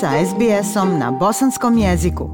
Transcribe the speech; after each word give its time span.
sa 0.00 0.10
SBS-om 0.26 0.98
na 0.98 1.10
bosanskom 1.10 1.78
jeziku. 1.78 2.30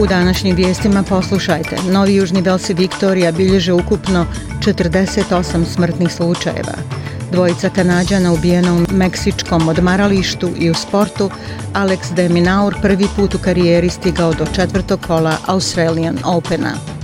U 0.00 0.06
današnjim 0.06 0.56
vijestima 0.56 1.02
poslušajte. 1.02 1.76
Novi 1.90 2.14
Južni 2.14 2.40
Velsi 2.40 2.74
Viktorija 2.74 3.32
bilježe 3.32 3.72
ukupno 3.72 4.26
48 4.60 5.64
smrtnih 5.64 6.12
slučajeva. 6.12 6.97
Dvojica 7.32 7.68
Kanadjana 7.70 8.32
ubijena 8.32 8.74
u 8.74 8.92
meksičkom 8.92 9.68
odmaralištu 9.68 10.50
i 10.58 10.70
u 10.70 10.74
sportu, 10.74 11.30
Alex 11.74 12.14
de 12.14 12.28
Minaur 12.28 12.74
prvi 12.82 13.06
put 13.16 13.34
u 13.34 13.38
karijeri 13.38 13.90
stigao 13.90 14.34
do 14.34 14.46
četvrtog 14.54 15.00
kola 15.06 15.36
Australian 15.46 16.18
Opena. 16.24 16.97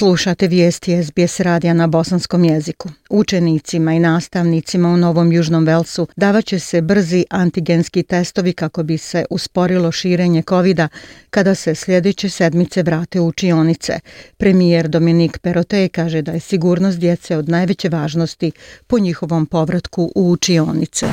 Slušate 0.00 0.46
vijesti 0.46 1.04
SBS 1.04 1.40
radija 1.40 1.74
na 1.74 1.86
bosanskom 1.86 2.44
jeziku. 2.44 2.88
Učenicima 3.10 3.92
i 3.92 3.98
nastavnicima 3.98 4.88
u 4.88 4.96
Novom 4.96 5.32
Južnom 5.32 5.64
Velsu 5.64 6.06
davaće 6.16 6.58
se 6.58 6.80
brzi 6.80 7.24
antigenski 7.30 8.02
testovi 8.02 8.52
kako 8.52 8.82
bi 8.82 8.98
se 8.98 9.24
usporilo 9.30 9.92
širenje 9.92 10.42
covid 10.48 10.80
kada 11.30 11.54
se 11.54 11.74
sljedeće 11.74 12.28
sedmice 12.28 12.82
vrate 12.82 13.20
u 13.20 13.26
učionice. 13.26 14.00
Premijer 14.36 14.88
Dominik 14.88 15.38
Perote 15.38 15.88
kaže 15.88 16.22
da 16.22 16.32
je 16.32 16.40
sigurnost 16.40 16.98
djece 16.98 17.36
od 17.36 17.48
najveće 17.48 17.88
važnosti 17.88 18.52
po 18.86 18.98
njihovom 18.98 19.46
povratku 19.46 20.12
u 20.14 20.30
učionice. 20.30 21.06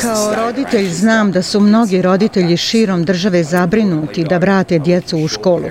Kao 0.00 0.34
roditelj 0.34 0.88
znam 0.88 1.32
da 1.32 1.42
su 1.42 1.60
mnogi 1.60 2.02
roditelji 2.02 2.56
širom 2.56 3.04
države 3.04 3.44
zabrinuti 3.44 4.24
da 4.24 4.38
vrate 4.38 4.78
djecu 4.78 5.18
u 5.18 5.28
školu. 5.28 5.70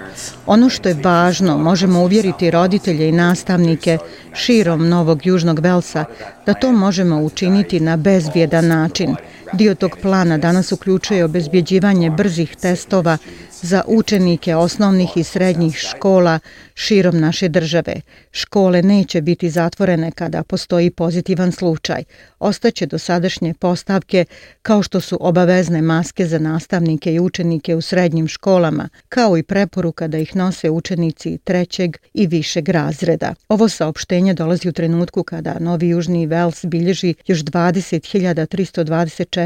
Ono 0.60 0.70
što 0.70 0.90
je 0.90 0.98
važno, 1.04 1.58
možemo 1.58 2.02
uvjeriti 2.02 2.52
roditelje 2.52 3.10
i 3.10 3.12
nastavnike 3.12 3.98
širom 4.34 4.90
Novog 4.90 5.26
Južnog 5.26 5.60
Velsa 5.60 6.06
da 6.46 6.54
to 6.54 6.72
možemo 6.72 7.22
učiniti 7.22 7.80
na 7.80 7.98
bezbjedan 7.98 8.68
način. 8.68 9.16
Dio 9.54 9.76
tog 9.76 9.98
plana 10.02 10.38
danas 10.38 10.72
uključuje 10.72 11.26
obezbjeđivanje 11.26 12.10
brzih 12.10 12.56
testova 12.56 13.18
za 13.62 13.84
učenike 13.88 14.56
osnovnih 14.56 15.18
i 15.18 15.24
srednjih 15.24 15.78
škola 15.78 16.40
širom 16.74 17.20
naše 17.20 17.50
države. 17.50 18.02
Škole 18.32 18.82
neće 18.82 19.22
biti 19.22 19.50
zatvorene 19.50 20.12
kada 20.12 20.44
postoji 20.44 20.92
pozitivan 20.92 21.52
slučaj. 21.52 22.04
Ostaće 22.40 22.86
do 22.86 22.98
sadašnje 22.98 23.54
postavke 23.54 24.26
kao 24.62 24.84
što 24.84 25.02
su 25.02 25.18
obavezne 25.22 25.82
maske 25.82 26.26
za 26.26 26.40
nastavnike 26.40 27.14
i 27.14 27.20
učenike 27.20 27.76
u 27.76 27.82
srednjim 27.82 28.28
školama, 28.28 28.90
kao 29.10 29.38
i 29.38 29.44
preporuka 29.44 30.08
da 30.08 30.18
ih 30.18 30.36
nose 30.36 30.70
učenici 30.70 31.38
trećeg 31.44 31.98
i 32.14 32.28
višeg 32.28 32.70
razreda. 32.70 33.34
Ovo 33.48 33.70
saopštenje 33.70 34.34
dolazi 34.34 34.70
u 34.70 34.72
trenutku 34.72 35.24
kada 35.24 35.56
Novi 35.60 35.88
Južni 35.88 36.26
Vels 36.26 36.66
bilježi 36.66 37.14
još 37.28 37.40
20.324 37.40 39.39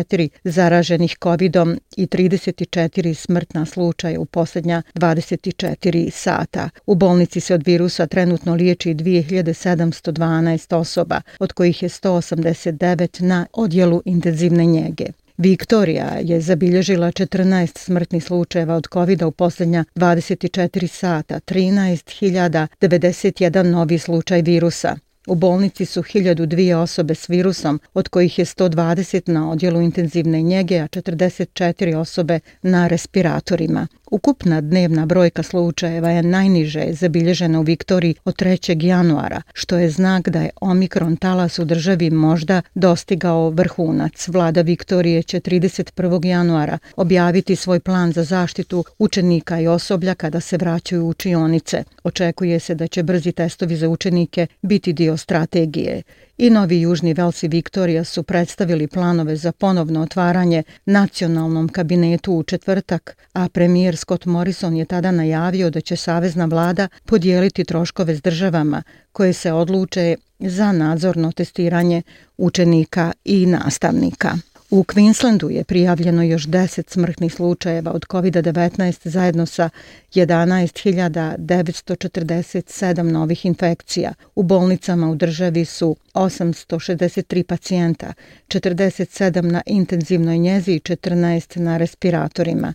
zaraženih 0.43 1.15
COVID-om 1.23 1.79
i 1.97 2.07
34 2.07 3.13
smrtna 3.13 3.65
slučaja 3.65 3.93
slučaja 3.93 4.19
u 4.19 4.25
posljednja 4.25 4.81
24 4.95 6.09
sata. 6.09 6.69
U 6.85 6.95
bolnici 6.95 7.39
se 7.39 7.53
od 7.53 7.63
virusa 7.65 8.07
trenutno 8.07 8.55
liječi 8.55 8.95
2712 8.95 10.75
osoba, 10.75 11.21
od 11.39 11.53
kojih 11.53 11.83
je 11.83 11.89
189 11.89 13.21
na 13.21 13.45
odjelu 13.53 14.01
intenzivne 14.05 14.65
njege. 14.65 15.05
Viktorija 15.37 16.17
je 16.21 16.41
zabilježila 16.41 17.07
14 17.07 17.77
smrtnih 17.77 18.23
slučajeva 18.23 18.75
od 18.75 18.87
covid 18.93 19.21
u 19.21 19.31
posljednja 19.31 19.85
24 19.95 20.87
sata, 20.87 21.39
13.091 21.39 23.63
novi 23.63 23.99
slučaj 23.99 24.41
virusa. 24.41 24.97
U 25.27 25.35
bolnici 25.35 25.85
su 25.85 26.01
1002 26.01 26.75
osobe 26.75 27.15
s 27.15 27.29
virusom, 27.29 27.79
od 27.93 28.09
kojih 28.09 28.39
je 28.39 28.45
120 28.45 29.31
na 29.31 29.51
odjelu 29.51 29.81
intenzivne 29.81 30.41
njege, 30.41 30.79
a 30.79 30.87
44 30.87 31.95
osobe 31.95 32.39
na 32.61 32.87
respiratorima. 32.87 33.87
Ukupna 34.11 34.61
dnevna 34.61 35.05
brojka 35.05 35.43
slučajeva 35.43 36.09
je 36.09 36.23
najniže 36.23 36.93
zabilježena 36.93 37.59
u 37.59 37.63
Viktoriji 37.63 38.15
od 38.25 38.35
3. 38.35 38.85
januara, 38.85 39.41
što 39.53 39.77
je 39.77 39.89
znak 39.89 40.29
da 40.29 40.41
je 40.41 40.49
omikron 40.61 41.17
talas 41.17 41.59
u 41.59 41.65
državi 41.65 42.09
možda 42.09 42.61
dostigao 42.75 43.49
vrhunac. 43.49 44.27
Vlada 44.27 44.61
Viktorije 44.61 45.23
će 45.23 45.39
31. 45.39 46.25
januara 46.25 46.77
objaviti 46.95 47.55
svoj 47.55 47.79
plan 47.79 48.11
za 48.11 48.23
zaštitu 48.23 48.83
učenika 48.99 49.59
i 49.59 49.67
osoblja 49.67 50.15
kada 50.15 50.39
se 50.39 50.57
vraćaju 50.57 51.05
u 51.05 51.09
učionice. 51.09 51.83
Očekuje 52.03 52.59
se 52.59 52.75
da 52.75 52.87
će 52.87 53.03
brzi 53.03 53.31
testovi 53.31 53.75
za 53.75 53.89
učenike 53.89 54.47
biti 54.61 54.93
dio 54.93 55.17
strategije 55.17 56.03
i 56.43 56.49
Novi 56.49 56.81
Južni 56.81 57.13
Velsi 57.13 57.47
Viktorija 57.47 58.03
su 58.03 58.23
predstavili 58.23 58.87
planove 58.87 59.35
za 59.35 59.51
ponovno 59.51 60.01
otvaranje 60.01 60.63
nacionalnom 60.85 61.69
kabinetu 61.69 62.33
u 62.33 62.43
četvrtak, 62.43 63.17
a 63.33 63.49
premijer 63.49 63.97
Scott 63.97 64.25
Morrison 64.25 64.75
je 64.75 64.85
tada 64.85 65.11
najavio 65.11 65.69
da 65.69 65.81
će 65.81 65.95
Savezna 65.95 66.45
vlada 66.45 66.87
podijeliti 67.05 67.63
troškove 67.63 68.15
s 68.15 68.21
državama 68.21 68.83
koje 69.11 69.33
se 69.33 69.51
odluče 69.51 70.15
za 70.39 70.71
nadzorno 70.71 71.31
testiranje 71.31 72.01
učenika 72.37 73.11
i 73.25 73.45
nastavnika. 73.45 74.37
U 74.73 74.83
Queenslandu 74.83 75.49
je 75.49 75.63
prijavljeno 75.63 76.23
još 76.23 76.47
10 76.47 76.89
smrtnih 76.89 77.33
slučajeva 77.33 77.91
od 77.91 78.05
COVID-19 78.05 79.07
zajedno 79.07 79.45
sa 79.45 79.69
11.947 80.13 83.01
novih 83.01 83.45
infekcija. 83.45 84.13
U 84.35 84.43
bolnicama 84.43 85.09
u 85.09 85.15
državi 85.15 85.65
su 85.65 85.95
863 86.13 87.43
pacijenta, 87.43 88.13
47 88.47 89.41
na 89.41 89.61
intenzivnoj 89.65 90.37
njezi 90.37 90.71
i 90.71 90.79
14 90.79 91.59
na 91.59 91.77
respiratorima. 91.77 92.73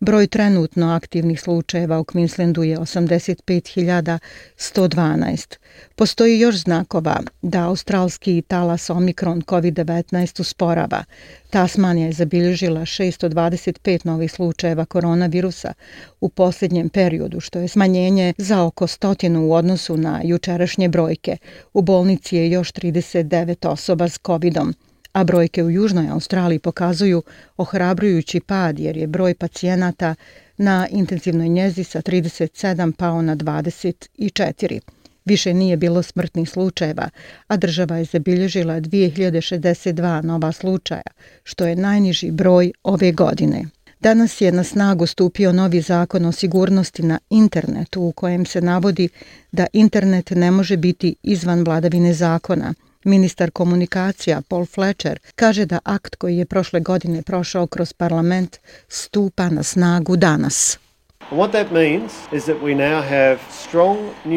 Broj 0.00 0.26
trenutno 0.26 0.90
aktivnih 0.90 1.40
slučajeva 1.40 2.00
u 2.00 2.04
Queenslandu 2.04 2.62
je 2.62 2.78
85.112. 2.78 5.56
Postoji 5.94 6.40
još 6.40 6.56
znakova 6.56 7.20
da 7.42 7.66
australski 7.66 8.42
talas 8.42 8.90
Omikron 8.90 9.42
COVID-19 9.42 10.40
usporava. 10.40 11.04
Tasmanija 11.50 12.06
je 12.06 12.12
zabilježila 12.12 12.80
625 12.80 14.06
novih 14.06 14.32
slučajeva 14.32 14.84
koronavirusa 14.84 15.72
u 16.20 16.28
posljednjem 16.28 16.88
periodu, 16.88 17.40
što 17.40 17.58
je 17.58 17.68
smanjenje 17.68 18.34
za 18.38 18.62
oko 18.62 18.86
stotinu 18.86 19.46
u 19.46 19.52
odnosu 19.52 19.96
na 19.96 20.20
jučerašnje 20.24 20.88
brojke. 20.88 21.36
U 21.72 21.82
bolnici 21.82 22.36
je 22.36 22.50
još 22.50 22.72
39 22.72 23.68
osoba 23.68 24.08
s 24.08 24.18
COVID-om 24.26 24.74
a 25.12 25.24
brojke 25.24 25.64
u 25.64 25.70
Južnoj 25.70 26.08
Australiji 26.08 26.58
pokazuju 26.58 27.22
ohrabrujući 27.56 28.40
pad 28.40 28.78
jer 28.78 28.96
je 28.96 29.06
broj 29.06 29.34
pacijenata 29.34 30.14
na 30.56 30.88
intenzivnoj 30.90 31.48
njezi 31.48 31.84
sa 31.84 32.02
37 32.02 32.92
pao 32.92 33.22
na 33.22 33.36
24. 33.36 34.80
Više 35.24 35.54
nije 35.54 35.76
bilo 35.76 36.02
smrtnih 36.02 36.50
slučajeva, 36.50 37.10
a 37.46 37.56
država 37.56 37.96
je 37.96 38.04
zabilježila 38.04 38.74
2062 38.80 40.24
nova 40.24 40.52
slučaja, 40.52 41.10
što 41.44 41.66
je 41.66 41.76
najniži 41.76 42.30
broj 42.30 42.72
ove 42.82 43.12
godine. 43.12 43.64
Danas 44.00 44.40
je 44.40 44.52
na 44.52 44.64
snagu 44.64 45.06
stupio 45.06 45.52
novi 45.52 45.80
zakon 45.80 46.26
o 46.26 46.32
sigurnosti 46.32 47.02
na 47.02 47.18
internetu 47.30 48.02
u 48.02 48.12
kojem 48.12 48.46
se 48.46 48.60
navodi 48.60 49.08
da 49.52 49.66
internet 49.72 50.30
ne 50.30 50.50
može 50.50 50.76
biti 50.76 51.14
izvan 51.22 51.64
vladavine 51.64 52.12
zakona– 52.14 52.74
Ministar 53.04 53.50
komunikacija 53.50 54.42
Paul 54.48 54.66
Fletcher 54.66 55.18
kaže 55.34 55.64
da 55.66 55.78
akt 55.84 56.16
koji 56.16 56.36
je 56.36 56.44
prošle 56.44 56.80
godine 56.80 57.22
prošao 57.22 57.66
kroz 57.66 57.92
parlament 57.92 58.56
stupa 58.88 59.48
na 59.48 59.62
snagu 59.62 60.16
danas. 60.16 60.78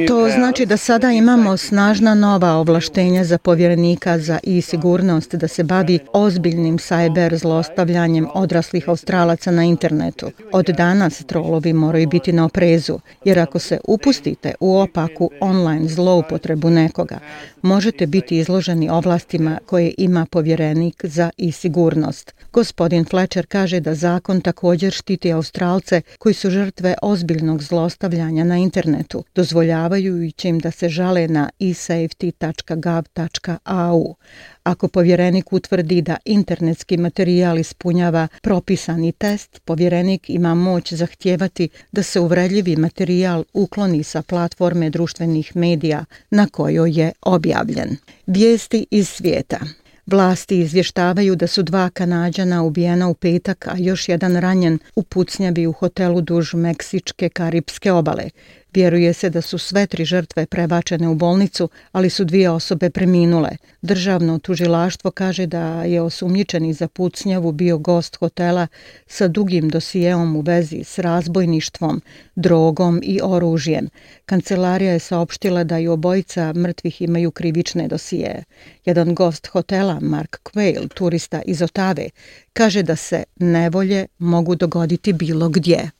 To 0.08 0.30
znači 0.30 0.66
da 0.66 0.78
sada 0.78 1.12
imamo 1.12 1.58
snažna 1.58 2.16
nova 2.16 2.52
ovlaštenja 2.52 3.24
za 3.24 3.38
povjerenika 3.38 4.20
za 4.20 4.40
i 4.44 4.62
sigurnost 4.62 5.36
da 5.36 5.48
se 5.48 5.64
bavi 5.64 6.00
ozbiljnim 6.14 6.78
cyber 6.78 7.36
zlostavljanjem 7.36 8.28
odraslih 8.34 8.90
australaca 8.90 9.52
na 9.52 9.64
internetu. 9.64 10.32
Od 10.52 10.66
danas 10.66 11.24
trolovi 11.26 11.74
moraju 11.74 12.08
biti 12.08 12.32
na 12.32 12.46
oprezu, 12.46 13.00
jer 13.26 13.40
ako 13.40 13.60
se 13.60 13.80
upustite 13.88 14.54
u 14.60 14.78
opaku 14.78 15.30
online 15.40 15.88
zloupotrebu 15.88 16.70
nekoga, 16.70 17.20
možete 17.62 18.08
biti 18.08 18.38
izloženi 18.38 18.90
ovlastima 18.90 19.60
koje 19.66 19.94
ima 19.98 20.26
povjerenik 20.32 21.06
za 21.06 21.30
i 21.38 21.52
sigurnost. 21.52 22.34
Gospodin 22.52 23.06
Fletcher 23.06 23.46
kaže 23.46 23.80
da 23.80 23.96
zakon 23.96 24.42
također 24.42 24.94
štiti 24.94 25.32
australce 25.34 26.02
koji 26.20 26.34
su 26.34 26.50
žrtve 26.50 26.83
žrtve 26.84 26.96
ozbiljnog 27.02 27.64
zlostavljanja 27.64 28.44
na 28.44 28.58
internetu, 28.58 29.24
dozvoljavajući 29.36 30.48
im 30.48 30.60
da 30.60 30.72
se 30.72 30.90
žale 30.90 31.28
na 31.28 31.50
isafety.gov.au. 31.60 34.16
Ako 34.64 34.88
povjerenik 34.88 35.54
utvrdi 35.54 36.02
da 36.02 36.18
internetski 36.26 36.98
materijal 36.98 37.60
ispunjava 37.60 38.28
propisani 38.42 39.12
test, 39.12 39.60
povjerenik 39.66 40.30
ima 40.30 40.56
moć 40.56 40.94
zahtijevati 40.94 41.70
da 41.92 42.04
se 42.04 42.20
uvredljivi 42.20 42.76
materijal 42.76 43.44
ukloni 43.54 44.04
sa 44.04 44.22
platforme 44.22 44.90
društvenih 44.90 45.56
medija 45.56 46.06
na 46.32 46.48
kojoj 46.48 47.00
je 47.00 47.12
objavljen. 47.22 47.98
Vijesti 48.28 48.86
iz 48.92 49.10
svijeta. 49.10 49.60
Vlasti 50.06 50.60
izvještavaju 50.60 51.36
da 51.36 51.48
su 51.48 51.64
dva 51.64 51.90
kanadjana 51.90 52.64
ubijena 52.64 53.10
u 53.10 53.14
petak, 53.14 53.68
a 53.68 53.78
još 53.78 54.10
jedan 54.10 54.36
ranjen 54.36 54.80
u 54.96 55.04
pucnjavi 55.04 55.68
u 55.68 55.72
hotelu 55.72 56.22
duž 56.22 56.54
Meksičke 56.54 57.30
Karibske 57.30 57.92
obale. 57.92 58.30
Vjeruje 58.76 59.14
se 59.14 59.30
da 59.30 59.42
su 59.42 59.58
sve 59.58 59.88
tri 59.88 60.06
žrtve 60.06 60.46
prebačene 60.46 61.08
u 61.08 61.16
bolnicu, 61.16 61.70
ali 61.92 62.10
su 62.10 62.26
dvije 62.26 62.50
osobe 62.50 62.90
preminule. 62.90 63.50
Državno 63.82 64.40
tužilaštvo 64.40 65.12
kaže 65.12 65.46
da 65.46 65.84
je 65.84 66.02
osumnjičeni 66.02 66.74
za 66.74 66.88
pucnjavu 66.88 67.52
bio 67.52 67.78
gost 67.78 68.16
hotela 68.16 68.68
sa 69.08 69.28
dugim 69.28 69.70
dosijeom 69.70 70.36
u 70.36 70.42
vezi 70.42 70.84
s 70.84 71.00
razbojništvom, 71.00 72.02
drogom 72.36 73.00
i 73.04 73.20
oružjem. 73.24 73.90
Kancelarija 74.26 74.92
je 74.92 75.00
saopštila 75.00 75.64
da 75.64 75.80
i 75.80 75.88
obojica 75.88 76.54
mrtvih 76.54 77.02
imaju 77.02 77.32
krivične 77.32 77.88
dosije. 77.88 78.44
Jedan 78.86 79.16
gost 79.16 79.48
hotela, 79.48 80.00
Mark 80.02 80.40
Quayle, 80.44 80.88
turista 80.94 81.42
iz 81.46 81.62
Otave, 81.62 82.10
kaže 82.54 82.84
da 82.84 82.96
se 82.96 83.24
nevolje 83.36 84.08
mogu 84.18 84.56
dogoditi 84.56 85.14
bilo 85.14 85.50
gdje. 85.50 85.92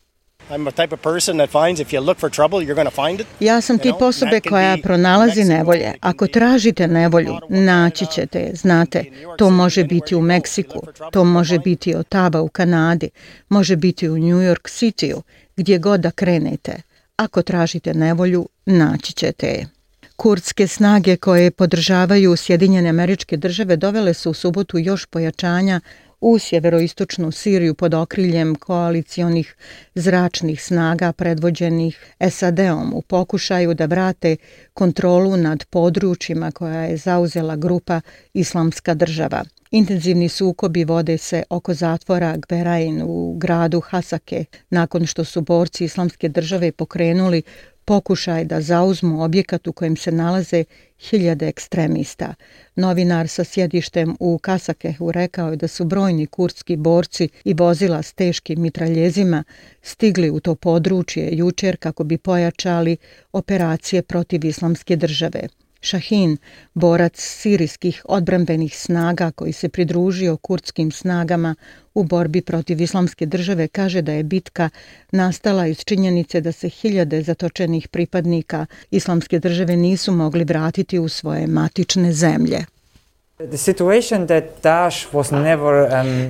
Ja 3.40 3.62
sam 3.62 3.78
tip 3.78 4.02
osobe 4.02 4.42
koja 4.50 4.78
pronalazi 4.84 5.44
nevolje. 5.44 5.94
Ako 6.02 6.28
tražite 6.28 6.88
nevolju, 6.88 7.38
naći 7.50 8.06
ćete 8.06 8.40
je. 8.40 8.56
Znate, 8.56 9.06
to 9.38 9.50
može 9.50 9.84
biti 9.84 10.16
u 10.16 10.22
Meksiku, 10.22 10.88
to 11.12 11.24
može 11.24 11.60
biti 11.60 11.96
Otava 11.96 12.42
u 12.42 12.48
Kanadi, 12.48 13.10
može 13.50 13.76
biti 13.76 14.10
u 14.10 14.18
New 14.18 14.38
York 14.38 14.70
City-u, 14.70 15.22
gdje 15.56 15.78
god 15.78 16.00
da 16.00 16.12
krenete. 16.12 16.82
Ako 17.16 17.42
tražite 17.42 17.94
nevolju, 17.94 18.50
naći 18.66 19.14
ćete 19.14 19.48
je. 19.48 19.68
Kurdske 20.16 20.68
snage 20.68 21.16
koje 21.18 21.52
podržavaju 21.52 22.36
Sjedinjene 22.36 22.90
američke 22.90 23.38
države 23.38 23.76
dovele 23.76 24.14
su 24.14 24.32
u 24.32 24.34
subotu 24.34 24.78
još 24.78 25.06
pojačanja 25.06 25.82
u 26.26 26.40
sjeveroistočnu 26.40 27.32
Siriju 27.32 27.74
pod 27.74 27.94
okriljem 27.94 28.56
koalicijonih 28.56 29.56
zračnih 29.96 30.64
snaga 30.64 31.12
predvođenih 31.12 32.16
SAD-om 32.30 32.94
u 32.94 33.02
pokušaju 33.02 33.74
da 33.74 33.86
vrate 33.86 34.36
kontrolu 34.74 35.38
nad 35.38 35.66
područjima 35.66 36.52
koja 36.52 36.82
je 36.82 36.98
zauzela 36.98 37.56
grupa 37.56 38.02
Islamska 38.34 38.94
država. 38.94 39.44
Intenzivni 39.72 40.30
sukobi 40.30 40.84
vode 40.84 41.18
se 41.18 41.44
oko 41.50 41.74
zatvora 41.74 42.38
Gberain 42.38 43.02
u 43.06 43.38
gradu 43.38 43.80
Hasake 43.80 44.46
nakon 44.70 45.06
što 45.06 45.24
su 45.24 45.42
borci 45.42 45.86
Islamske 45.86 46.30
države 46.30 46.72
pokrenuli 46.72 47.44
pokušaj 47.86 48.46
da 48.46 48.62
zauzmu 48.62 49.24
objekat 49.24 49.68
u 49.68 49.74
kojem 49.74 49.96
se 49.96 50.12
nalaze 50.12 50.64
hiljade 51.00 51.48
ekstremista. 51.48 52.36
Novinar 52.76 53.28
sa 53.28 53.44
sjedištem 53.44 54.16
u 54.20 54.38
Kasakehu 54.38 55.12
rekao 55.12 55.50
je 55.50 55.56
da 55.56 55.68
su 55.68 55.86
brojni 55.86 56.26
kurdski 56.26 56.76
borci 56.76 57.30
i 57.44 57.54
vozila 57.54 58.02
s 58.04 58.14
teškim 58.14 58.62
mitraljezima 58.62 59.44
stigli 59.82 60.30
u 60.30 60.40
to 60.40 60.56
područje 60.56 61.30
jučer 61.32 61.78
kako 61.78 62.04
bi 62.04 62.18
pojačali 62.18 62.98
operacije 63.32 64.02
protiv 64.02 64.46
islamske 64.46 64.96
države. 64.96 65.48
Šahin, 65.84 66.38
borac 66.74 67.20
sirijskih 67.20 68.02
odbrambenih 68.06 68.78
snaga 68.78 69.32
koji 69.32 69.54
se 69.54 69.70
pridružio 69.70 70.38
kurdskim 70.38 70.92
snagama 70.92 71.56
u 71.94 72.04
borbi 72.04 72.42
protiv 72.42 72.82
islamske 72.82 73.26
države, 73.26 73.68
kaže 73.68 74.02
da 74.02 74.12
je 74.12 74.24
bitka 74.24 74.70
nastala 75.12 75.68
iz 75.68 75.78
činjenice 75.78 76.42
da 76.42 76.52
se 76.52 76.70
hiljade 76.70 77.22
zatočenih 77.22 77.88
pripadnika 77.88 78.66
islamske 78.92 79.40
države 79.40 79.78
nisu 79.78 80.12
mogli 80.12 80.44
vratiti 80.44 81.00
u 81.00 81.10
svoje 81.10 81.48
matične 81.48 82.14
zemlje. 82.14 82.66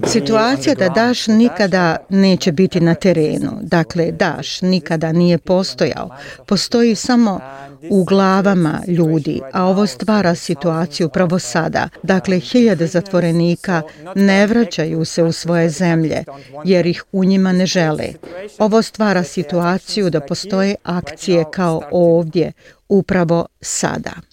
Situacija 0.08 0.76
da 0.76 0.90
Daš 0.90 1.28
nikada 1.28 1.98
neće 2.10 2.52
biti 2.52 2.80
na 2.80 2.96
terenu, 2.96 3.52
dakle 3.62 4.12
Daš 4.12 4.62
nikada 4.62 5.12
nije 5.12 5.38
postojao, 5.38 6.10
postoji 6.46 6.96
samo 6.96 7.40
u 7.90 8.04
glavama 8.04 8.82
ljudi, 8.88 9.42
a 9.54 9.66
ovo 9.66 9.88
stvara 9.88 10.36
situaciju 10.36 11.10
pravo 11.10 11.40
sada. 11.40 11.90
Dakle, 12.04 12.40
hiljade 12.40 12.88
zatvorenika 12.88 13.82
ne 14.16 14.48
vraćaju 14.48 15.06
se 15.06 15.24
u 15.24 15.32
svoje 15.32 15.70
zemlje, 15.70 16.24
jer 16.66 16.86
ih 16.86 17.04
u 17.12 17.24
njima 17.24 17.52
ne 17.52 17.66
žele. 17.66 18.08
Ovo 18.58 18.82
stvara 18.82 19.24
situaciju 19.24 20.10
da 20.10 20.20
postoje 20.20 20.76
akcije 20.84 21.46
kao 21.52 21.82
ovdje, 21.92 22.52
upravo 22.90 23.46
sada. 23.62 24.33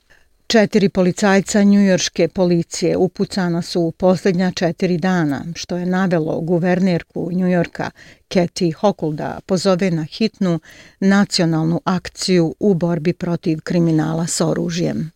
Četiri 0.51 0.89
policajca 0.89 1.63
njujorške 1.63 2.29
policije 2.29 2.97
upucana 2.97 3.63
su 3.63 3.81
u 3.81 3.93
posljednja 3.93 4.51
četiri 4.51 4.99
dana, 4.99 5.45
što 5.55 5.77
je 5.77 5.87
navelo 5.87 6.41
guvernerku 6.41 7.29
Njujorka 7.33 7.91
Kathy 8.29 8.73
Hochul 8.73 9.13
da 9.13 9.41
pozove 9.47 9.91
na 9.91 10.05
hitnu 10.05 10.61
nacionalnu 11.01 11.81
akciju 11.85 12.55
u 12.61 12.75
borbi 12.75 13.13
protiv 13.13 13.61
kriminala 13.61 14.27
s 14.27 14.41
oružjem. 14.41 15.11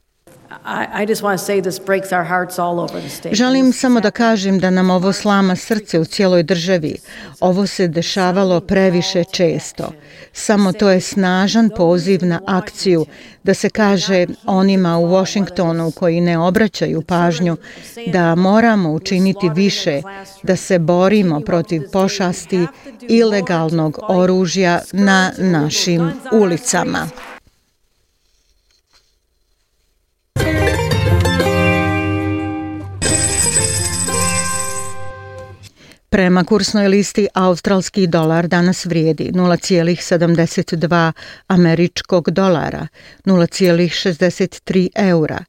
Želim 3.32 3.72
samo 3.72 4.00
da 4.00 4.10
kažem 4.10 4.58
da 4.58 4.70
nam 4.70 4.90
ovo 4.90 5.12
slama 5.12 5.56
srce 5.56 5.98
u 5.98 6.04
cijeloj 6.04 6.42
državi. 6.42 6.96
Ovo 7.40 7.66
se 7.66 7.88
dešavalo 7.88 8.60
previše 8.60 9.24
često. 9.24 9.92
Samo 10.32 10.72
to 10.72 10.90
je 10.90 11.00
snažan 11.00 11.70
poziv 11.76 12.24
na 12.24 12.40
akciju 12.46 13.06
da 13.42 13.54
se 13.54 13.70
kaže 13.70 14.26
onima 14.46 14.98
u 14.98 15.08
Washingtonu 15.08 15.90
koji 15.90 16.20
ne 16.20 16.38
obraćaju 16.38 17.02
pažnju 17.02 17.56
da 18.06 18.34
moramo 18.34 18.92
učiniti 18.92 19.50
više 19.54 20.02
da 20.42 20.56
se 20.56 20.78
borimo 20.78 21.40
protiv 21.40 21.82
pošasti 21.92 22.66
ilegalnog 23.08 23.98
oružja 24.08 24.80
na 24.92 25.32
našim 25.38 26.12
ulicama. 26.32 27.08
Prema 36.14 36.44
kursnoj 36.44 36.88
listi 36.88 37.28
australski 37.34 38.06
dolar 38.06 38.48
danas 38.48 38.86
vrijedi 38.86 39.30
0,72 39.32 41.12
američkog 41.46 42.30
dolara, 42.30 42.86
0,63 43.24 44.88
eura, 44.94 45.44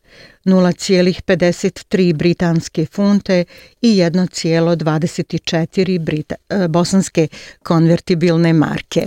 0,53 0.45 2.13
britanske 2.13 2.85
funte 2.85 3.45
i 3.81 3.97
1,24 3.97 5.99
brita, 5.99 6.35
e, 6.49 6.67
bosanske 6.67 7.27
konvertibilne 7.63 8.53
marke. 8.53 9.05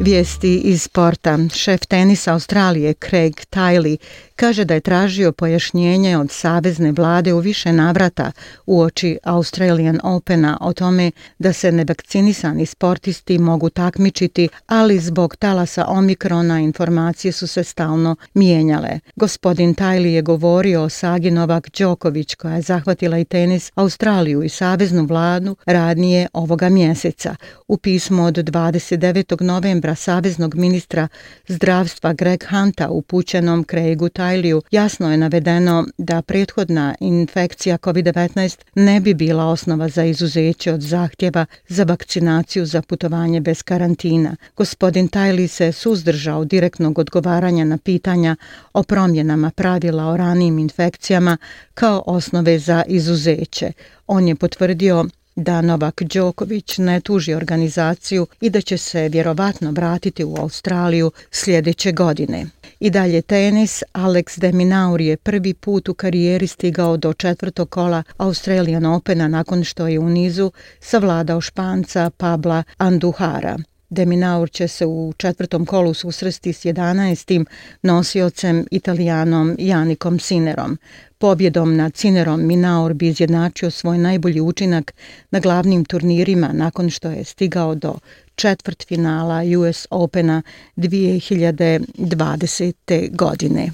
Vijesti 0.00 0.56
iz 0.56 0.82
sporta. 0.82 1.38
Šef 1.54 1.86
tenisa 1.86 2.32
Australije 2.32 2.94
Craig 2.94 3.34
Tiley 3.50 3.96
kaže 4.36 4.64
da 4.64 4.74
je 4.74 4.80
tražio 4.80 5.32
pojašnjenje 5.32 6.18
od 6.18 6.30
savezne 6.30 6.92
vlade 6.92 7.32
u 7.32 7.38
više 7.38 7.72
navrata 7.72 8.32
u 8.66 8.80
oči 8.80 9.18
Australian 9.22 10.00
Opena 10.02 10.58
o 10.60 10.72
tome 10.72 11.10
da 11.38 11.52
se 11.52 11.72
nevakcinisani 11.72 12.66
sportisti 12.66 13.38
mogu 13.38 13.70
takmičiti, 13.70 14.48
ali 14.66 14.98
zbog 14.98 15.36
talasa 15.36 15.86
omikrona 15.88 16.60
informacije 16.60 17.32
su 17.32 17.46
se 17.46 17.64
stalno 17.64 18.16
mijenjale. 18.34 19.00
Gospodin 19.16 19.74
Tajli 19.74 20.12
je 20.12 20.22
govorio 20.22 20.82
o 20.82 20.88
Sagi 20.88 21.30
Novak 21.30 21.68
Đoković 21.78 22.34
koja 22.34 22.54
je 22.54 22.62
zahvatila 22.62 23.18
i 23.18 23.24
tenis 23.24 23.72
Australiju 23.74 24.42
i 24.42 24.48
saveznu 24.48 25.04
vladu 25.06 25.56
radnije 25.66 26.28
ovoga 26.32 26.68
mjeseca. 26.68 27.36
U 27.68 27.76
pismu 27.76 28.24
od 28.24 28.34
29. 28.34 29.42
novembra 29.42 29.94
saveznog 29.94 30.54
ministra 30.54 31.08
zdravstva 31.48 32.12
Greg 32.12 32.44
Hunta 32.50 32.88
upućenom 32.88 33.64
Craigu 33.64 34.08
Tyliju 34.26 34.62
jasno 34.70 35.10
je 35.10 35.16
navedeno 35.16 35.86
da 35.98 36.22
prethodna 36.22 36.94
infekcija 37.00 37.78
COVID-19 37.78 38.58
ne 38.74 39.00
bi 39.00 39.14
bila 39.14 39.44
osnova 39.44 39.88
za 39.88 40.04
izuzeće 40.04 40.72
od 40.72 40.80
zahtjeva 40.80 41.46
za 41.68 41.84
vakcinaciju 41.84 42.66
za 42.66 42.82
putovanje 42.82 43.40
bez 43.40 43.62
karantina. 43.62 44.36
Gospodin 44.56 45.08
Tajli 45.08 45.48
se 45.48 45.72
suzdržao 45.72 46.44
direktnog 46.44 46.98
odgovaranja 46.98 47.64
na 47.64 47.78
pitanja 47.78 48.36
o 48.72 48.82
promjenama 48.82 49.50
pravila 49.50 50.06
o 50.06 50.16
ranijim 50.16 50.58
infekcijama 50.58 51.36
kao 51.74 52.02
osnove 52.06 52.58
za 52.58 52.82
izuzeće. 52.88 53.72
On 54.06 54.28
je 54.28 54.34
potvrdio 54.34 55.04
da 55.36 55.60
Novak 55.60 56.02
Đoković 56.02 56.78
ne 56.78 57.00
tuži 57.00 57.34
organizaciju 57.34 58.26
i 58.40 58.50
da 58.50 58.60
će 58.60 58.78
se 58.78 59.08
vjerovatno 59.08 59.70
vratiti 59.70 60.24
u 60.24 60.36
Australiju 60.38 61.12
sljedeće 61.30 61.92
godine. 61.92 62.46
I 62.80 62.90
dalje 62.90 63.22
tenis, 63.22 63.82
Alex 63.92 64.40
de 64.40 64.52
Minauri 64.52 65.06
je 65.06 65.16
prvi 65.16 65.54
put 65.54 65.88
u 65.88 65.94
karijeri 65.94 66.46
stigao 66.46 66.96
do 66.96 67.12
četvrtog 67.12 67.70
kola 67.70 68.02
Australian 68.16 68.86
Opena 68.86 69.28
nakon 69.28 69.64
što 69.64 69.86
je 69.86 69.98
u 69.98 70.08
nizu 70.08 70.52
savladao 70.80 71.40
španca 71.40 72.10
Pabla 72.10 72.62
Anduhara. 72.76 73.58
Deminaur 73.90 74.50
će 74.50 74.68
se 74.68 74.86
u 74.86 75.12
četvrtom 75.16 75.66
kolu 75.66 75.94
susresti 75.94 76.52
s 76.52 76.64
11. 76.64 77.44
nosiocem 77.82 78.66
italijanom 78.70 79.56
Janikom 79.58 80.18
Sinerom. 80.18 80.78
Pobjedom 81.18 81.76
nad 81.76 81.94
Cinerom 81.94 82.46
Minaur 82.46 82.94
bi 82.94 83.08
izjednačio 83.08 83.70
svoj 83.70 83.98
najbolji 83.98 84.40
učinak 84.40 84.94
na 85.30 85.40
glavnim 85.40 85.84
turnirima 85.84 86.50
nakon 86.52 86.90
što 86.90 87.10
je 87.10 87.24
stigao 87.24 87.74
do 87.74 87.94
četvrt 88.34 88.86
finala 88.88 89.42
US 89.58 89.86
Opena 89.90 90.42
2020. 90.76 93.16
godine. 93.16 93.70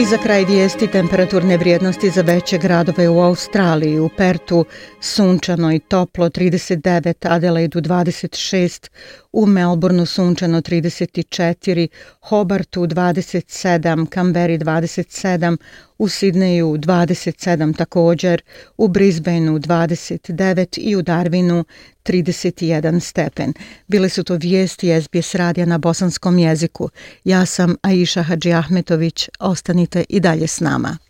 I 0.00 0.04
za 0.04 0.18
kraj 0.18 0.44
vijesti 0.44 0.86
temperaturne 0.86 1.56
vrijednosti 1.56 2.10
za 2.10 2.22
veće 2.22 2.58
gradove 2.58 3.08
u 3.08 3.20
Australiji. 3.20 3.98
U 3.98 4.08
Pertu 4.16 4.64
sunčano 5.00 5.72
i 5.72 5.78
toplo 5.78 6.28
39, 6.28 7.28
Adelaidu 7.28 7.80
26, 7.80 8.90
u 9.32 9.46
Melbourneu 9.46 10.06
sunčano 10.06 10.60
34, 10.60 11.88
Hobartu 12.20 12.86
27, 12.86 14.06
Canberra 14.14 14.54
27, 14.54 15.56
u 15.98 16.08
Sidneju 16.08 16.66
27 16.66 17.76
također, 17.76 18.42
u 18.76 18.88
Brisbaneu 18.88 19.58
29 19.58 20.78
i 20.78 20.96
u 20.96 21.02
Darwinu 21.02 21.64
31 22.04 23.00
stepen. 23.00 23.52
Bile 23.86 24.08
su 24.08 24.24
to 24.24 24.34
vijesti 24.34 25.02
SBS 25.02 25.34
radija 25.34 25.66
na 25.66 25.78
bosanskom 25.78 26.38
jeziku. 26.38 26.88
Ja 27.24 27.46
sam 27.46 27.76
Aisha 27.82 28.22
Hadži 28.22 28.52
Ahmetović, 28.52 29.28
ostanite 29.40 30.04
i 30.08 30.20
dalje 30.20 30.46
s 30.46 30.60
nama. 30.60 31.09